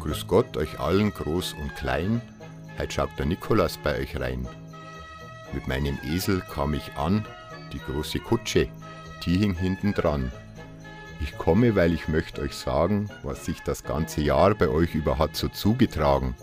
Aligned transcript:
Grüß 0.00 0.26
Gott 0.26 0.56
euch 0.56 0.80
allen, 0.80 1.12
groß 1.14 1.52
und 1.52 1.76
klein, 1.76 2.20
heut 2.76 2.92
schaut 2.92 3.10
der 3.16 3.26
Nikolaus 3.26 3.78
bei 3.78 4.00
euch 4.00 4.18
rein. 4.18 4.48
Mit 5.52 5.68
meinem 5.68 5.96
Esel 6.04 6.40
kam 6.52 6.74
ich 6.74 6.96
an, 6.96 7.24
die 7.72 7.78
große 7.78 8.18
Kutsche, 8.18 8.66
die 9.24 9.38
hing 9.38 9.54
hinten 9.54 9.94
dran. 9.94 10.32
Ich 11.20 11.38
komme, 11.38 11.76
weil 11.76 11.92
ich 11.92 12.08
möchte 12.08 12.42
euch 12.42 12.56
sagen, 12.56 13.08
was 13.22 13.44
sich 13.44 13.60
das 13.60 13.84
ganze 13.84 14.20
Jahr 14.20 14.52
bei 14.56 14.66
euch 14.66 14.96
über 14.96 15.18
hat 15.18 15.36
so 15.36 15.46
zugetragen. 15.46 16.34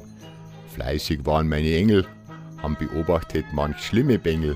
Fleißig 0.73 1.25
waren 1.25 1.49
meine 1.49 1.75
Engel, 1.75 2.07
haben 2.61 2.77
beobachtet 2.77 3.47
manch 3.51 3.83
schlimme 3.83 4.17
Bengel. 4.17 4.55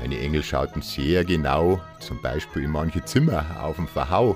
Meine 0.00 0.18
Engel 0.18 0.42
schauten 0.42 0.80
sehr 0.80 1.24
genau, 1.26 1.78
zum 1.98 2.22
Beispiel 2.22 2.64
in 2.64 2.70
manche 2.70 3.04
Zimmer 3.04 3.44
auf 3.62 3.76
dem 3.76 3.86
Verhau. 3.86 4.34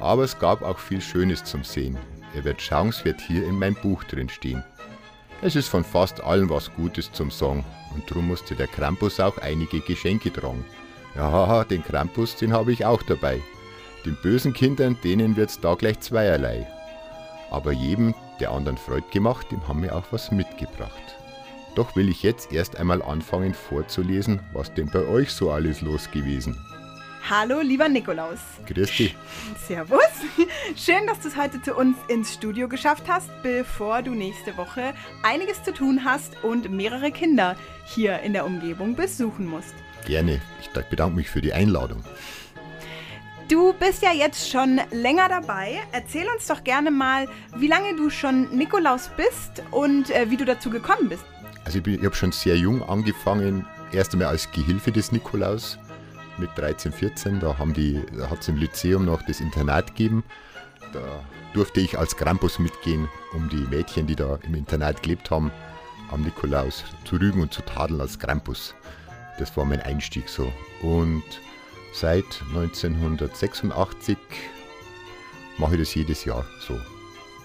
Aber 0.00 0.24
es 0.24 0.38
gab 0.38 0.62
auch 0.62 0.78
viel 0.78 1.02
Schönes 1.02 1.44
zum 1.44 1.64
Sehen. 1.64 1.98
Ihr 2.34 2.44
werdet 2.44 2.62
schauen, 2.62 2.88
es 2.88 3.04
wird 3.04 3.20
hier 3.20 3.46
in 3.46 3.58
meinem 3.58 3.74
Buch 3.74 4.04
drin 4.04 4.30
stehen. 4.30 4.64
Es 5.42 5.54
ist 5.54 5.68
von 5.68 5.84
fast 5.84 6.22
allen 6.22 6.48
was 6.48 6.72
Gutes 6.74 7.12
zum 7.12 7.30
Song 7.30 7.62
und 7.94 8.08
drum 8.10 8.28
musste 8.28 8.54
der 8.54 8.68
Krampus 8.68 9.20
auch 9.20 9.36
einige 9.38 9.80
Geschenke 9.80 10.32
tragen. 10.32 10.64
Ja, 11.14 11.64
den 11.64 11.84
Krampus, 11.84 12.36
den 12.36 12.52
habe 12.52 12.72
ich 12.72 12.86
auch 12.86 13.02
dabei. 13.02 13.42
Den 14.06 14.16
bösen 14.22 14.54
Kindern, 14.54 14.96
denen 15.04 15.36
wird's 15.36 15.60
da 15.60 15.74
gleich 15.74 16.00
zweierlei. 16.00 16.66
Aber 17.50 17.72
jedem, 17.72 18.14
der 18.38 18.52
anderen 18.52 18.78
Freud 18.78 19.04
gemacht, 19.12 19.50
dem 19.50 19.66
haben 19.68 19.82
wir 19.82 19.94
auch 19.94 20.06
was 20.10 20.30
mitgebracht. 20.30 21.19
Doch 21.74 21.94
will 21.96 22.08
ich 22.08 22.22
jetzt 22.22 22.52
erst 22.52 22.76
einmal 22.76 23.02
anfangen 23.02 23.54
vorzulesen, 23.54 24.40
was 24.52 24.74
denn 24.74 24.90
bei 24.90 25.06
euch 25.06 25.30
so 25.30 25.50
alles 25.50 25.80
los 25.80 26.10
gewesen. 26.10 26.56
Hallo, 27.28 27.60
lieber 27.60 27.88
Nikolaus. 27.88 28.40
Grüß 28.66 28.96
dich. 28.96 29.16
Servus. 29.68 30.00
Schön, 30.76 31.06
dass 31.06 31.20
du 31.20 31.28
es 31.28 31.36
heute 31.36 31.62
zu 31.62 31.74
uns 31.74 31.96
ins 32.08 32.34
Studio 32.34 32.68
geschafft 32.68 33.04
hast, 33.06 33.30
bevor 33.42 34.02
du 34.02 34.14
nächste 34.14 34.56
Woche 34.56 34.94
einiges 35.22 35.62
zu 35.62 35.72
tun 35.72 36.04
hast 36.04 36.42
und 36.42 36.70
mehrere 36.70 37.12
Kinder 37.12 37.56
hier 37.84 38.20
in 38.20 38.32
der 38.32 38.46
Umgebung 38.46 38.96
besuchen 38.96 39.46
musst. 39.46 39.74
Gerne. 40.06 40.40
Ich 40.60 40.70
bedanke 40.70 41.14
mich 41.14 41.28
für 41.28 41.40
die 41.40 41.52
Einladung. 41.52 42.02
Du 43.48 43.72
bist 43.74 44.02
ja 44.02 44.12
jetzt 44.12 44.48
schon 44.48 44.80
länger 44.90 45.28
dabei. 45.28 45.80
Erzähl 45.92 46.26
uns 46.28 46.46
doch 46.46 46.64
gerne 46.64 46.90
mal, 46.90 47.28
wie 47.56 47.66
lange 47.66 47.96
du 47.96 48.08
schon 48.08 48.56
Nikolaus 48.56 49.10
bist 49.16 49.62
und 49.72 50.10
äh, 50.10 50.30
wie 50.30 50.36
du 50.36 50.44
dazu 50.44 50.70
gekommen 50.70 51.08
bist. 51.08 51.24
Also 51.64 51.78
ich, 51.78 51.86
ich 51.86 52.04
habe 52.04 52.14
schon 52.14 52.32
sehr 52.32 52.56
jung 52.56 52.82
angefangen, 52.82 53.66
erst 53.92 54.12
einmal 54.12 54.28
als 54.28 54.50
Gehilfe 54.50 54.92
des 54.92 55.12
Nikolaus 55.12 55.78
mit 56.38 56.50
13, 56.56 56.92
14. 56.92 57.40
Da, 57.40 57.56
da 57.56 58.30
hat 58.30 58.40
es 58.40 58.48
im 58.48 58.56
Lyzeum 58.56 59.04
noch 59.04 59.22
das 59.22 59.40
Internat 59.40 59.88
gegeben. 59.88 60.24
Da 60.92 61.00
durfte 61.54 61.80
ich 61.80 61.98
als 61.98 62.16
Krampus 62.16 62.58
mitgehen, 62.58 63.08
um 63.32 63.48
die 63.48 63.66
Mädchen, 63.68 64.06
die 64.06 64.16
da 64.16 64.38
im 64.42 64.54
Internat 64.54 65.02
gelebt 65.02 65.30
haben, 65.30 65.50
am 66.10 66.22
Nikolaus 66.22 66.84
zu 67.04 67.16
rügen 67.16 67.42
und 67.42 67.52
zu 67.52 67.62
tadeln 67.62 68.00
als 68.00 68.18
Krampus. 68.18 68.74
Das 69.38 69.56
war 69.56 69.64
mein 69.64 69.80
Einstieg 69.80 70.28
so. 70.28 70.52
Und 70.82 71.22
Seit 71.92 72.42
1986 72.54 74.16
mache 75.58 75.74
ich 75.74 75.80
das 75.80 75.94
jedes 75.94 76.24
Jahr 76.24 76.46
so. 76.60 76.78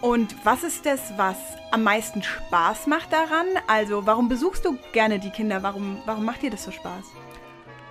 Und 0.05 0.35
was 0.45 0.63
ist 0.63 0.85
das, 0.85 0.99
was 1.17 1.35
am 1.71 1.81
meisten 1.81 2.21
Spaß 2.21 2.85
macht 2.85 3.11
daran? 3.11 3.47
Also 3.65 4.05
warum 4.05 4.29
besuchst 4.29 4.63
du 4.63 4.77
gerne 4.93 5.17
die 5.17 5.31
Kinder? 5.31 5.63
Warum, 5.63 5.97
warum 6.05 6.25
macht 6.25 6.43
dir 6.43 6.51
das 6.51 6.63
so 6.63 6.69
Spaß? 6.69 7.05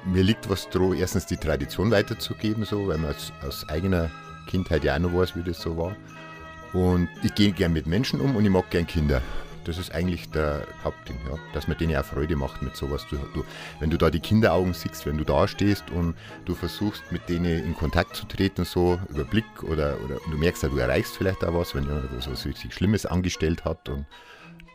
Mir 0.05 0.23
liegt 0.23 0.48
was 0.48 0.71
dran, 0.71 0.93
erstens 0.93 1.27
die 1.27 1.37
Tradition 1.37 1.91
weiterzugeben, 1.91 2.65
so, 2.65 2.87
weil 2.87 2.98
man 2.98 3.11
aus, 3.11 3.33
aus 3.45 3.69
eigener 3.69 4.12
Kindheit 4.47 4.84
ja 4.84 4.95
auch 4.95 5.01
noch 5.01 5.12
weiß, 5.12 5.34
wie 5.34 5.43
das 5.43 5.61
so 5.61 5.77
war. 5.77 5.97
Und 6.73 7.09
ich 7.25 7.34
gehe 7.34 7.51
gern 7.51 7.73
mit 7.73 7.89
Menschen 7.89 8.21
um 8.21 8.37
und 8.37 8.45
ich 8.45 8.51
mag 8.51 8.71
gern 8.71 8.87
Kinder. 8.87 9.21
Das 9.65 9.79
ist 9.79 9.95
eigentlich 9.95 10.31
der 10.31 10.67
Hauptding, 10.83 11.17
ja, 11.29 11.39
dass 11.53 11.69
man 11.69 11.78
denen 11.78 11.97
auch 11.97 12.05
Freude 12.05 12.37
macht 12.37 12.62
mit 12.62 12.77
sowas. 12.77 13.06
Du, 13.09 13.16
du, 13.34 13.44
wenn 13.81 13.91
du 13.91 13.97
da 13.97 14.11
die 14.11 14.21
Kinderaugen 14.21 14.75
siehst, 14.75 15.06
wenn 15.06 15.19
du 15.19 15.25
da 15.25 15.49
stehst 15.49 15.91
und 15.91 16.15
du 16.44 16.55
versuchst 16.55 17.11
mit 17.11 17.28
denen 17.28 17.65
in 17.65 17.75
Kontakt 17.75 18.16
zu 18.16 18.27
treten, 18.27 18.65
so 18.65 18.99
über 19.09 19.25
Blick 19.25 19.44
oder, 19.62 19.97
oder 20.05 20.16
du 20.31 20.37
merkst 20.37 20.62
ja, 20.62 20.69
du 20.69 20.78
erreichst 20.78 21.16
vielleicht 21.16 21.44
auch 21.44 21.55
was, 21.55 21.75
wenn 21.75 21.84
jemand 21.84 22.11
was, 22.15 22.44
richtig 22.44 22.75
Schlimmes 22.75 23.06
angestellt 23.06 23.65
hat 23.65 23.88
und 23.88 24.06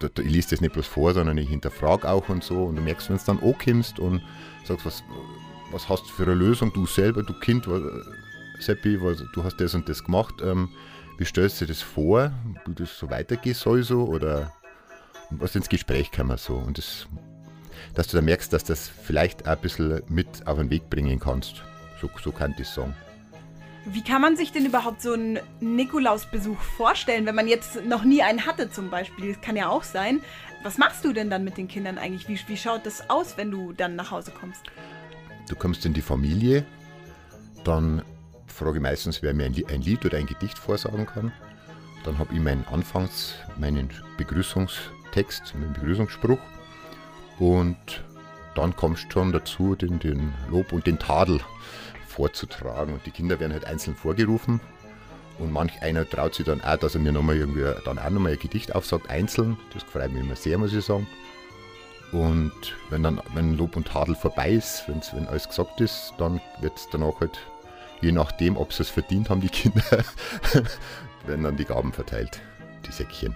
ich 0.02 0.32
lese 0.32 0.52
das 0.52 0.62
nicht 0.62 0.74
bloß 0.74 0.88
vor, 0.88 1.14
sondern 1.14 1.38
ich 1.38 1.50
hinterfrage 1.50 2.10
auch 2.10 2.30
und 2.30 2.44
so. 2.44 2.64
Und 2.64 2.78
du 2.78 2.82
merkst, 2.82 3.10
wenn 3.10 3.18
es 3.18 3.26
dann 3.26 3.40
ankommst 3.40 4.00
und 4.00 4.22
sagst, 4.64 4.86
was, 4.86 5.04
was 5.72 5.90
hast 5.90 6.04
du 6.06 6.10
für 6.10 6.24
eine 6.24 6.36
Lösung, 6.36 6.72
du 6.74 6.86
selber, 6.86 7.22
du 7.22 7.34
Kind, 7.34 7.68
was, 7.68 7.82
Seppi, 8.60 9.02
was, 9.02 9.24
du 9.34 9.44
hast 9.44 9.60
das 9.60 9.74
und 9.76 9.90
das 9.90 10.04
gemacht, 10.04 10.36
ähm, 10.42 10.70
wie 11.18 11.26
stellst 11.26 11.60
du 11.60 11.66
dir 11.66 11.74
das 11.74 11.82
vor, 11.82 12.32
wie 12.66 12.76
das 12.76 12.98
so 12.98 13.10
weitergehen 13.10 13.56
soll 13.56 13.84
so? 13.84 14.06
Oder 14.06 14.54
was 15.30 15.56
ins 15.56 15.70
Gespräch 15.70 16.12
kann 16.12 16.28
man 16.28 16.38
so. 16.38 16.56
Und 16.56 16.78
das, 16.78 17.08
dass 17.94 18.08
du 18.08 18.18
da 18.18 18.22
merkst, 18.22 18.52
dass 18.52 18.64
das 18.64 18.88
vielleicht 18.88 19.48
auch 19.48 19.54
ein 19.54 19.62
bisschen 19.62 20.02
mit 20.08 20.46
auf 20.46 20.58
den 20.58 20.70
Weg 20.70 20.90
bringen 20.90 21.20
kannst. 21.20 21.64
So, 22.02 22.10
so 22.22 22.32
kann 22.32 22.56
ich 22.58 22.68
sagen. 22.68 22.96
Wie 23.86 24.04
kann 24.04 24.22
man 24.22 24.36
sich 24.36 24.52
denn 24.52 24.66
überhaupt 24.66 25.02
so 25.02 25.14
einen 25.14 25.40
Nikolausbesuch 25.62 26.60
vorstellen, 26.60 27.26
wenn 27.26 27.36
man 27.36 27.48
jetzt 27.48 27.84
noch 27.86 28.04
nie 28.04 28.22
einen 28.22 28.46
hatte 28.46 28.70
zum 28.70 28.90
Beispiel? 28.90 29.34
Das 29.34 29.42
kann 29.42 29.56
ja 29.56 29.70
auch 29.70 29.84
sein. 29.84 30.22
Was 30.64 30.78
machst 30.78 31.06
du 31.06 31.14
denn 31.14 31.30
dann 31.30 31.44
mit 31.44 31.58
den 31.58 31.68
Kindern 31.68 31.98
eigentlich? 31.98 32.28
Wie, 32.28 32.40
wie 32.48 32.58
schaut 32.58 32.86
das 32.86 33.10
aus, 33.10 33.38
wenn 33.38 33.50
du 33.50 33.72
dann 33.72 33.96
nach 33.96 34.12
Hause 34.12 34.32
kommst? 34.38 34.62
Du 35.48 35.56
kommst 35.56 35.86
in 35.86 35.94
die 35.94 36.02
Familie, 36.02 36.66
dann 37.64 38.04
frage 38.48 38.78
ich 38.78 38.84
meistens, 38.84 39.24
wer 39.24 39.34
mir 39.34 39.46
ein 39.46 39.82
Lied 39.82 40.06
oder 40.06 40.18
ein 40.18 40.26
Gedicht 40.26 40.60
vorsagen 40.60 41.06
kann. 41.06 41.32
Dann 42.04 42.18
habe 42.18 42.34
ich 42.34 42.40
meinen 42.42 42.66
Anfangs, 42.66 43.36
meinen 43.58 43.90
Begrüßungs- 44.18 44.90
Text, 45.12 45.54
mit 45.56 45.70
dem 45.70 45.74
Begrüßungsspruch. 45.74 46.40
Und 47.40 48.04
dann 48.56 48.76
kommst 48.76 49.06
du 49.06 49.12
schon 49.12 49.32
dazu, 49.32 49.76
den, 49.76 50.00
den 50.00 50.34
Lob 50.50 50.74
und 50.74 50.86
den 50.86 51.00
Tadel 51.00 51.40
vorzutragen. 52.08 52.94
Und 52.94 53.06
die 53.06 53.12
Kinder 53.12 53.40
werden 53.40 53.54
halt 53.54 53.66
einzeln 53.66 53.96
vorgerufen. 53.96 54.60
Und 55.38 55.54
manch 55.54 55.82
einer 55.82 56.08
traut 56.08 56.36
sich 56.36 56.46
dann 56.46 56.62
auch, 56.62 56.78
dass 56.78 56.96
er 56.96 57.02
mir 57.02 57.14
nochmal 57.14 57.38
irgendwie 57.38 57.64
dann 57.86 57.98
auch 57.98 58.10
nochmal 58.10 58.34
ein 58.34 58.40
Gedicht 58.40 58.76
aufsagt, 58.76 59.10
einzeln. 59.10 59.58
Das 59.74 59.84
freut 59.84 60.12
mich 60.12 60.24
immer 60.24 60.36
sehr, 60.36 60.58
muss 60.58 60.74
ich 60.74 60.84
sagen. 60.84 61.08
Und 62.12 62.52
wenn 62.90 63.04
dann 63.04 63.22
wenn 63.34 63.58
Lob 63.58 63.76
und 63.76 63.88
Tadel 63.88 64.16
vorbei 64.16 64.52
ist, 64.52 64.84
wenn's, 64.88 65.14
wenn 65.14 65.28
alles 65.28 65.48
gesagt 65.48 65.80
ist, 65.80 66.14
dann 66.18 66.42
wird 66.60 66.76
es 66.76 66.90
danach 66.92 67.20
halt, 67.22 67.40
je 68.02 68.12
nachdem, 68.12 68.58
ob 68.58 68.74
sie 68.74 68.84
es 68.84 68.90
verdient 68.90 69.30
haben, 69.30 69.42
die 69.42 69.50
Kinder, 69.50 69.84
werden 71.26 71.44
dann 71.44 71.56
die 71.56 71.66
Gaben 71.66 71.94
verteilt, 71.94 72.42
die 72.88 72.92
Säckchen. 72.92 73.36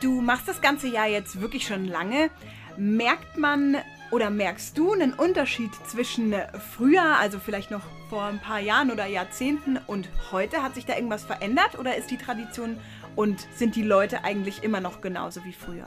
Du 0.00 0.20
machst 0.20 0.46
das 0.46 0.60
ganze 0.60 0.88
Jahr 0.88 1.06
jetzt 1.06 1.40
wirklich 1.40 1.66
schon 1.66 1.86
lange. 1.86 2.30
Merkt 2.76 3.38
man 3.38 3.76
oder 4.10 4.28
merkst 4.28 4.76
du 4.76 4.92
einen 4.92 5.14
Unterschied 5.14 5.70
zwischen 5.86 6.34
früher, 6.76 7.18
also 7.18 7.38
vielleicht 7.38 7.70
noch 7.70 7.82
vor 8.10 8.24
ein 8.24 8.38
paar 8.38 8.60
Jahren 8.60 8.90
oder 8.90 9.06
Jahrzehnten 9.06 9.78
und 9.86 10.08
heute? 10.30 10.62
Hat 10.62 10.74
sich 10.74 10.84
da 10.84 10.94
irgendwas 10.94 11.24
verändert 11.24 11.78
oder 11.78 11.96
ist 11.96 12.10
die 12.10 12.18
Tradition 12.18 12.78
und 13.16 13.46
sind 13.54 13.74
die 13.74 13.82
Leute 13.82 14.22
eigentlich 14.22 14.62
immer 14.62 14.80
noch 14.80 15.00
genauso 15.00 15.42
wie 15.44 15.54
früher? 15.54 15.86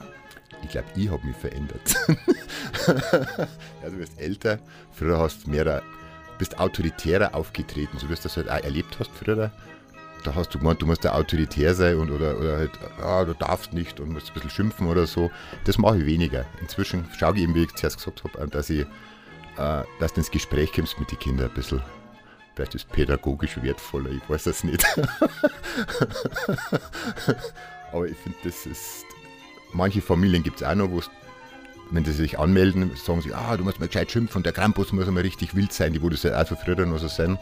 Ich 0.64 0.70
glaube, 0.70 0.88
ich 0.96 1.10
habe 1.10 1.26
mich 1.26 1.38
verändert. 1.38 1.96
ja, 2.88 3.90
du 3.90 4.00
wirst 4.00 4.20
älter, 4.20 4.60
früher 4.92 5.20
hast 5.20 5.46
du 5.46 5.52
mehr, 5.52 5.84
bist 6.40 6.60
autoritärer 6.60 7.36
aufgetreten, 7.36 8.00
so 8.00 8.10
wie 8.10 8.16
du 8.16 8.22
das 8.22 8.36
halt 8.36 8.50
auch 8.50 8.64
erlebt 8.64 8.98
hast 9.00 9.12
früher 9.12 9.52
da 10.24 10.36
hast 10.36 10.54
du 10.54 10.60
gemeint, 10.60 10.82
du 10.82 10.86
musst 10.86 11.04
ja 11.04 11.14
autoritär 11.14 11.74
sein 11.76 11.98
und 11.98 12.12
oder, 12.12 12.38
oder 12.38 12.58
halt, 12.58 12.72
ah, 13.02 13.26
du 13.26 13.34
darfst 13.34 13.74
nicht 13.74 14.00
und 14.00 14.12
musst 14.12 14.30
ein 14.30 14.34
bisschen 14.34 14.50
schimpfen 14.50 14.88
oder 14.88 15.08
so. 15.08 15.32
Das 15.66 15.78
mache 15.78 16.00
ich 16.00 16.06
weniger. 16.06 16.46
Inzwischen 16.62 17.06
schaue 17.18 17.36
ich 17.36 17.44
eben, 17.44 17.56
wie 17.56 17.64
ich 17.64 17.74
zuerst 17.76 17.98
gesagt 17.98 18.24
habe, 18.24 18.48
dass 18.48 18.70
ich, 18.70 18.82
äh, 18.82 19.84
dass 20.00 20.14
du 20.14 20.22
ins 20.22 20.32
Gespräch 20.32 20.72
kommst 20.74 21.00
mit 21.00 21.12
den 21.12 21.20
Kindern 21.20 21.50
ein 21.50 21.54
bisschen. 21.54 21.82
Vielleicht 22.56 22.76
ist 22.76 22.86
es 22.86 22.92
pädagogisch 22.92 23.62
wertvoller, 23.62 24.10
ich 24.12 24.30
weiß 24.30 24.44
das 24.44 24.64
nicht. 24.64 24.86
Aber 27.92 28.06
ich 28.06 28.18
finde, 28.18 28.38
das 28.44 28.66
ist. 28.66 29.06
Manche 29.72 30.02
Familien 30.02 30.44
gibt 30.44 30.62
es 30.62 30.68
auch 30.68 30.76
noch, 30.76 30.90
wo 30.90 31.02
wenn 31.92 32.06
sie 32.06 32.12
sich 32.12 32.38
anmelden, 32.38 32.92
sagen 32.96 33.22
sie, 33.22 33.34
ah, 33.34 33.58
du 33.58 33.64
musst 33.64 33.80
mal 33.80 33.88
gescheit 33.88 34.12
schimpfen, 34.12 34.44
der 34.44 34.52
Krampus 34.52 34.92
muss 34.92 35.08
mal 35.08 35.22
richtig 35.22 35.56
wild 35.56 35.74
sein, 35.74 35.94
die 35.94 36.02
wo 36.02 36.10
das 36.10 36.24
ja 36.24 36.40
auch 36.40 36.48
so 36.48 36.56
früher 36.56 36.86
noch 36.86 37.00
so 37.00 37.08
sein. 37.08 37.40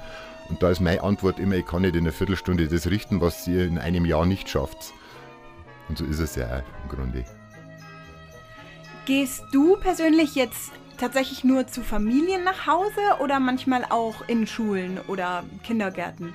Und 0.50 0.64
da 0.64 0.70
ist 0.70 0.80
meine 0.80 1.04
Antwort 1.04 1.40
immer, 1.40 1.56
ich 1.56 1.66
kann 1.66 1.82
nicht 1.82 1.96
in 1.96 2.04
einer 2.04 2.14
Viertelstunde 2.14 2.68
das 2.68 2.88
richten, 2.88 3.22
was 3.22 3.48
ihr 3.48 3.66
in 3.66 3.78
einem 3.78 4.06
Jahr 4.06 4.26
nicht 4.26 4.50
schafft. 4.50 4.94
Und 5.90 5.98
so 5.98 6.06
ist 6.06 6.20
es 6.20 6.36
ja 6.36 6.58
im 6.84 6.90
Grunde. 6.90 7.26
Gehst 9.06 9.44
du 9.52 9.78
persönlich 9.78 10.36
jetzt 10.36 10.72
tatsächlich 10.98 11.44
nur 11.44 11.68
zu 11.68 11.82
Familien 11.82 12.44
nach 12.44 12.68
Hause 12.68 13.22
oder 13.22 13.40
manchmal 13.40 13.86
auch 13.90 14.28
in 14.28 14.48
Schulen 14.48 15.00
oder 15.08 15.44
Kindergärten? 15.64 16.34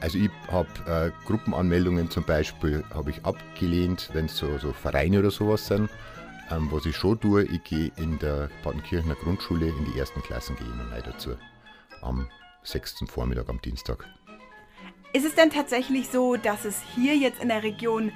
Also 0.00 0.18
ich 0.18 0.30
habe 0.50 0.68
äh, 0.86 1.26
Gruppenanmeldungen 1.26 2.10
zum 2.10 2.24
Beispiel 2.24 2.84
habe 2.94 3.10
ich 3.10 3.24
abgelehnt, 3.26 4.08
wenn 4.14 4.26
es 4.26 4.38
so, 4.38 4.56
so, 4.56 4.72
Vereine 4.72 5.18
oder 5.18 5.30
sowas 5.30 5.66
sind. 5.66 5.90
Ähm, 6.50 6.68
was 6.72 6.86
ich 6.86 6.96
schon 6.96 7.20
tue, 7.20 7.44
ich 7.44 7.62
gehe 7.64 7.92
in 7.96 8.18
der 8.18 8.48
Partenkirchener 8.62 9.14
Grundschule 9.16 9.66
in 9.66 9.92
die 9.92 9.98
ersten 9.98 10.22
Klassen 10.22 10.56
gehen 10.56 10.80
und 10.80 11.06
dazu 11.06 11.36
am 12.00 12.26
6. 12.62 13.04
Vormittag 13.06 13.48
am 13.48 13.60
Dienstag. 13.60 14.06
Ist 15.12 15.24
es 15.24 15.34
denn 15.34 15.50
tatsächlich 15.50 16.08
so, 16.08 16.36
dass 16.36 16.64
es 16.64 16.80
hier 16.94 17.16
jetzt 17.16 17.42
in 17.42 17.48
der 17.48 17.62
Region 17.62 18.12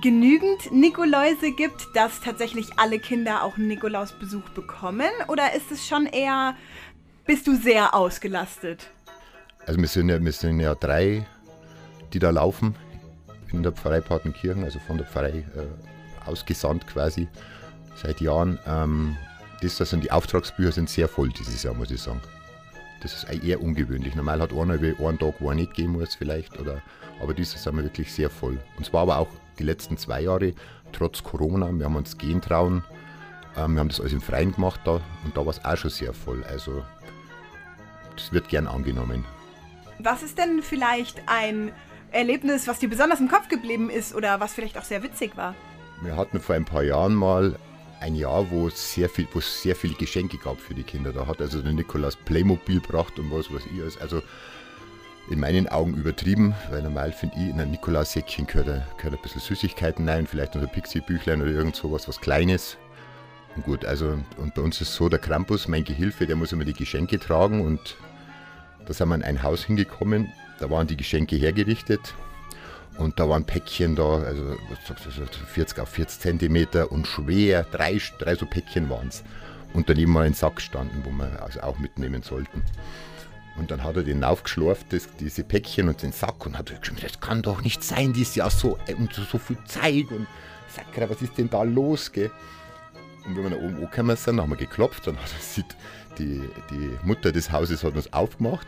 genügend 0.00 0.72
Nikoläuse 0.72 1.52
gibt, 1.52 1.88
dass 1.94 2.20
tatsächlich 2.20 2.78
alle 2.78 2.98
Kinder 2.98 3.42
auch 3.42 3.56
einen 3.56 3.68
Nikolausbesuch 3.68 4.48
bekommen? 4.50 5.10
Oder 5.28 5.54
ist 5.54 5.70
es 5.70 5.86
schon 5.86 6.06
eher, 6.06 6.56
bist 7.26 7.46
du 7.46 7.56
sehr 7.56 7.94
ausgelastet? 7.94 8.90
Also 9.66 9.80
wir 9.80 9.88
sind 9.88 10.08
ja, 10.08 10.22
wir 10.24 10.32
sind 10.32 10.60
ja 10.60 10.74
drei, 10.74 11.26
die 12.12 12.18
da 12.18 12.30
laufen 12.30 12.74
in 13.52 13.62
der 13.62 13.72
Pfarrei 13.72 14.00
Partenkirchen, 14.00 14.64
also 14.64 14.78
von 14.78 14.96
der 14.96 15.06
Pfarrei 15.06 15.44
äh, 15.54 16.26
ausgesandt 16.26 16.86
quasi 16.86 17.28
seit 17.96 18.20
Jahren. 18.20 18.58
Ähm, 18.66 19.16
das, 19.60 19.76
das 19.76 19.90
sind 19.90 20.04
die 20.04 20.10
Auftragsbücher 20.10 20.72
sind 20.72 20.88
sehr 20.88 21.08
voll 21.08 21.28
dieses 21.28 21.62
Jahr, 21.62 21.74
muss 21.74 21.90
ich 21.90 22.00
sagen. 22.00 22.20
Das 23.02 23.14
ist 23.14 23.44
eher 23.44 23.60
ungewöhnlich. 23.60 24.14
Normal 24.14 24.40
hat 24.40 24.52
einer 24.52 24.74
über 24.74 25.08
einen 25.08 25.18
Tag, 25.18 25.34
wo 25.40 25.50
er 25.50 25.56
nicht 25.56 25.74
gehen 25.74 25.90
muss 25.90 26.14
vielleicht, 26.14 26.58
oder, 26.60 26.80
aber 27.20 27.34
dieses 27.34 27.60
sind 27.60 27.76
wir 27.76 27.82
wirklich 27.82 28.12
sehr 28.12 28.30
voll. 28.30 28.58
Und 28.76 28.86
zwar 28.86 29.02
aber 29.02 29.18
auch 29.18 29.28
die 29.58 29.64
letzten 29.64 29.98
zwei 29.98 30.22
Jahre, 30.22 30.54
trotz 30.92 31.22
Corona, 31.22 31.70
wir 31.72 31.84
haben 31.84 31.96
uns 31.96 32.16
gehen 32.16 32.40
trauen, 32.40 32.84
ähm, 33.56 33.74
wir 33.74 33.80
haben 33.80 33.88
das 33.88 34.00
alles 34.00 34.12
im 34.12 34.20
Freien 34.20 34.52
gemacht 34.52 34.80
da 34.84 35.00
und 35.24 35.36
da 35.36 35.40
war 35.40 35.48
es 35.48 35.64
auch 35.64 35.76
schon 35.76 35.90
sehr 35.90 36.12
voll. 36.12 36.44
Also 36.44 36.84
das 38.16 38.32
wird 38.32 38.48
gern 38.48 38.68
angenommen. 38.68 39.24
Was 39.98 40.22
ist 40.22 40.38
denn 40.38 40.62
vielleicht 40.62 41.22
ein 41.26 41.72
Erlebnis, 42.12 42.68
was 42.68 42.78
dir 42.78 42.88
besonders 42.88 43.20
im 43.20 43.28
Kopf 43.28 43.48
geblieben 43.48 43.90
ist 43.90 44.14
oder 44.14 44.38
was 44.38 44.54
vielleicht 44.54 44.78
auch 44.78 44.84
sehr 44.84 45.02
witzig 45.02 45.36
war? 45.36 45.54
Wir 46.02 46.16
hatten 46.16 46.40
vor 46.40 46.54
ein 46.54 46.64
paar 46.64 46.82
Jahren 46.82 47.14
mal 47.14 47.56
ein 48.02 48.14
Jahr, 48.14 48.50
wo 48.50 48.68
es 48.68 48.94
sehr 48.94 49.08
viel, 49.08 49.26
wo 49.32 49.38
es 49.38 49.62
sehr 49.62 49.76
viele 49.76 49.94
Geschenke 49.94 50.36
gab 50.36 50.60
für 50.60 50.74
die 50.74 50.82
Kinder. 50.82 51.12
Da 51.12 51.26
hat 51.26 51.40
also 51.40 51.62
der 51.62 51.72
Nikolaus 51.72 52.16
Playmobil 52.16 52.80
gebracht 52.80 53.18
und 53.18 53.30
was 53.30 53.52
weiß 53.52 53.62
ich. 53.72 54.00
Also 54.00 54.22
in 55.30 55.38
meinen 55.38 55.68
Augen 55.68 55.94
übertrieben, 55.94 56.54
weil 56.70 56.82
normal 56.82 57.12
finde 57.12 57.36
ich, 57.36 57.48
in 57.50 57.60
ein 57.60 57.70
Nikolaussäckchen 57.70 58.46
gehört, 58.46 58.98
gehört 58.98 59.14
ein 59.14 59.22
bisschen 59.22 59.40
Süßigkeiten 59.40 60.08
rein, 60.08 60.26
vielleicht 60.26 60.54
noch 60.54 60.62
ein 60.62 60.72
Pixie-Büchlein 60.72 61.40
oder 61.40 61.52
irgend 61.52 61.76
sowas, 61.76 62.08
was 62.08 62.20
Kleines. 62.20 62.76
Und 63.54 63.64
gut, 63.64 63.84
also 63.84 64.18
und 64.36 64.54
bei 64.54 64.62
uns 64.62 64.80
ist 64.80 64.94
so, 64.94 65.08
der 65.08 65.20
Krampus, 65.20 65.68
mein 65.68 65.84
Gehilfe, 65.84 66.26
der 66.26 66.36
muss 66.36 66.52
immer 66.52 66.64
die 66.64 66.72
Geschenke 66.72 67.20
tragen 67.20 67.64
und 67.64 67.96
da 68.84 68.92
sind 68.92 69.08
wir 69.08 69.14
in 69.14 69.22
ein 69.22 69.42
Haus 69.42 69.62
hingekommen, 69.64 70.32
da 70.58 70.70
waren 70.70 70.88
die 70.88 70.96
Geschenke 70.96 71.36
hergerichtet 71.36 72.14
und 72.98 73.18
da 73.18 73.28
waren 73.28 73.44
Päckchen 73.44 73.96
da, 73.96 74.18
also 74.18 74.56
was 74.68 74.86
sagst 74.86 75.06
du, 75.18 75.46
40 75.46 75.78
auf 75.80 75.88
40 75.88 76.20
Zentimeter 76.20 76.92
und 76.92 77.06
schwer, 77.06 77.64
drei, 77.64 78.00
drei 78.18 78.34
so 78.34 78.46
Päckchen 78.46 78.90
waren 78.90 79.08
es. 79.08 79.24
Und 79.72 79.88
daneben 79.88 80.14
war 80.14 80.22
ein 80.22 80.34
Sack 80.34 80.60
standen, 80.60 81.02
wo 81.04 81.10
wir 81.10 81.42
also 81.42 81.60
auch 81.62 81.78
mitnehmen 81.78 82.22
sollten. 82.22 82.62
Und 83.56 83.70
dann 83.70 83.82
hat 83.82 83.96
er 83.96 84.02
den 84.02 84.24
aufgeschlurft, 84.24 84.92
das, 84.92 85.08
diese 85.18 85.44
Päckchen 85.44 85.88
und 85.88 86.02
den 86.02 86.12
Sack 86.12 86.44
und 86.46 86.58
hat 86.58 86.68
gesagt, 86.68 87.02
das 87.02 87.20
kann 87.20 87.42
doch 87.42 87.62
nicht 87.62 87.82
sein, 87.82 88.12
die 88.12 88.22
ist 88.22 88.36
ja 88.36 88.48
so, 88.50 88.78
äh, 88.86 88.94
und 88.94 89.12
so, 89.12 89.38
viel 89.38 89.58
Zeit 89.64 90.10
und 90.10 90.26
Sackra, 90.68 91.08
was 91.08 91.20
ist 91.22 91.36
denn 91.36 91.50
da 91.50 91.62
los, 91.62 92.12
gell? 92.12 92.30
Und 93.26 93.36
wenn 93.36 93.44
wir 93.44 93.50
da 93.50 93.56
oben 93.56 93.76
angekommen 93.76 94.16
sind, 94.16 94.40
haben 94.40 94.50
wir 94.50 94.56
geklopft, 94.56 95.06
dann 95.06 95.16
hat 95.16 95.30
er 95.56 95.64
die, 96.18 96.42
die 96.70 96.98
Mutter 97.04 97.32
des 97.32 97.52
Hauses 97.52 97.84
hat 97.84 97.94
uns 97.94 98.12
aufgemacht 98.12 98.66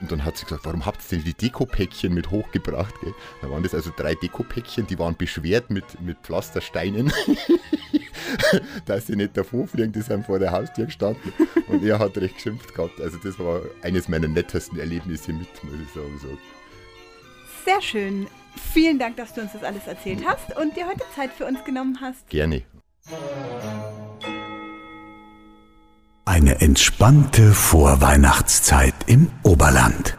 und 0.00 0.12
dann 0.12 0.24
hat 0.24 0.36
sie 0.36 0.44
gesagt, 0.44 0.64
warum 0.64 0.86
habt 0.86 1.00
ihr 1.04 1.18
denn 1.18 1.24
die 1.24 1.34
Dekopäckchen 1.34 2.14
mit 2.14 2.30
hochgebracht? 2.30 2.94
Gell? 3.00 3.14
Da 3.42 3.50
waren 3.50 3.62
das 3.62 3.74
also 3.74 3.90
drei 3.96 4.14
Dekopäckchen, 4.14 4.86
die 4.86 4.98
waren 4.98 5.16
beschwert 5.16 5.70
mit, 5.70 6.00
mit 6.00 6.18
Pflastersteinen, 6.18 7.12
dass 8.86 9.08
sie 9.08 9.16
nicht 9.16 9.36
davor 9.36 9.66
fliegen, 9.66 9.92
die 9.92 10.02
sind 10.02 10.26
vor 10.26 10.38
der 10.38 10.52
Haustür 10.52 10.86
gestanden. 10.86 11.32
Und 11.68 11.84
er 11.84 11.98
hat 11.98 12.16
recht 12.18 12.36
geschimpft 12.36 12.74
gehabt. 12.74 13.00
Also 13.00 13.18
das 13.18 13.38
war 13.38 13.62
eines 13.82 14.08
meiner 14.08 14.28
nettesten 14.28 14.78
Erlebnisse 14.78 15.32
mit, 15.32 15.48
muss 15.64 15.80
ich 15.82 15.92
sagen. 15.92 16.18
So. 16.20 16.38
Sehr 17.64 17.82
schön. 17.82 18.26
Vielen 18.72 18.98
Dank, 18.98 19.16
dass 19.16 19.34
du 19.34 19.40
uns 19.40 19.52
das 19.52 19.62
alles 19.62 19.86
erzählt 19.86 20.20
hast 20.26 20.56
und 20.56 20.76
dir 20.76 20.86
heute 20.86 21.04
Zeit 21.14 21.32
für 21.32 21.46
uns 21.46 21.64
genommen 21.64 21.98
hast. 22.00 22.28
Gerne. 22.28 22.62
Eine 26.28 26.60
entspannte 26.60 27.54
Vorweihnachtszeit 27.54 28.92
im 29.06 29.30
Oberland. 29.44 30.18